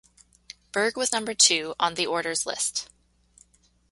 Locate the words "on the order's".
1.79-2.47